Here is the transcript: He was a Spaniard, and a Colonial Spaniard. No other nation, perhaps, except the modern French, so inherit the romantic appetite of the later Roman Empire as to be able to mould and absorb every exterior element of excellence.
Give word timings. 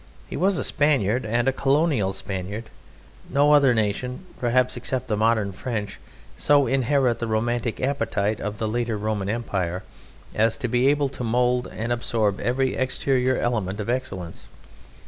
He 0.27 0.35
was 0.35 0.57
a 0.57 0.63
Spaniard, 0.63 1.27
and 1.27 1.47
a 1.47 1.51
Colonial 1.53 2.11
Spaniard. 2.11 2.71
No 3.29 3.53
other 3.53 3.71
nation, 3.75 4.25
perhaps, 4.39 4.75
except 4.75 5.07
the 5.07 5.15
modern 5.15 5.51
French, 5.51 5.99
so 6.35 6.65
inherit 6.65 7.19
the 7.19 7.27
romantic 7.27 7.79
appetite 7.79 8.39
of 8.39 8.57
the 8.57 8.67
later 8.67 8.97
Roman 8.97 9.29
Empire 9.29 9.83
as 10.33 10.57
to 10.57 10.67
be 10.67 10.87
able 10.87 11.09
to 11.09 11.23
mould 11.23 11.67
and 11.71 11.91
absorb 11.91 12.39
every 12.39 12.73
exterior 12.73 13.37
element 13.37 13.79
of 13.79 13.91
excellence. 13.91 14.47